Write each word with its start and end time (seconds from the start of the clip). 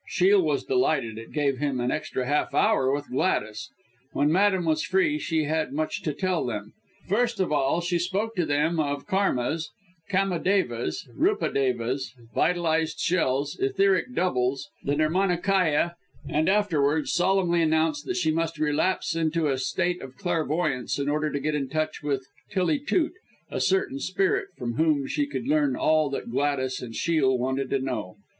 Shiel 0.07 0.41
was 0.41 0.63
delighted 0.63 1.19
it 1.19 1.31
gave 1.31 1.59
him 1.59 1.79
an 1.79 1.91
extra 1.91 2.25
half 2.25 2.55
hour 2.55 2.91
with 2.91 3.11
Gladys. 3.11 3.69
When 4.13 4.31
Madame 4.31 4.65
was 4.65 4.81
free, 4.83 5.19
she 5.19 5.43
had 5.43 5.73
much 5.73 6.01
to 6.01 6.11
tell 6.15 6.43
them. 6.43 6.73
First 7.07 7.39
of 7.39 7.51
all 7.51 7.81
she 7.81 7.99
spoke 7.99 8.33
to 8.37 8.45
them 8.47 8.79
of 8.79 9.05
Karmas, 9.05 9.69
Kamadevas, 10.09 11.07
Rupadevas, 11.15 12.15
vitalized 12.33 12.99
shells, 12.99 13.59
etheric 13.59 14.15
doubles, 14.15 14.71
the 14.81 14.95
Nermanakaya, 14.95 15.93
and 16.27 16.49
afterwards 16.49 17.13
solemnly 17.13 17.61
announced 17.61 18.07
that 18.07 18.17
she 18.17 18.31
must 18.31 18.57
relapse 18.57 19.15
into 19.15 19.49
a 19.49 19.57
state 19.59 20.01
of 20.01 20.15
clairvoyance, 20.17 20.97
in 20.97 21.09
order 21.09 21.31
to 21.31 21.39
get 21.39 21.53
in 21.53 21.69
touch 21.69 22.01
with 22.01 22.25
Tillie 22.49 22.79
Toot, 22.83 23.13
a 23.51 23.61
certain 23.61 23.99
spirit 23.99 24.47
from 24.57 24.77
whom 24.77 25.05
she 25.05 25.27
could 25.27 25.47
learn 25.47 25.75
all 25.75 26.09
that 26.09 26.31
Gladys 26.31 26.81
and 26.81 26.95
Shiel 26.95 27.37
wanted 27.37 27.69
to 27.69 27.77
know. 27.77 28.15